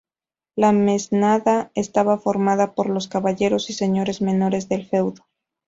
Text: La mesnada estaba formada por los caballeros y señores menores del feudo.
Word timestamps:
La 0.55 0.71
mesnada 0.71 1.69
estaba 1.75 2.17
formada 2.17 2.73
por 2.73 2.89
los 2.89 3.07
caballeros 3.07 3.69
y 3.69 3.73
señores 3.73 4.19
menores 4.19 4.67
del 4.67 4.83
feudo. 4.87 5.27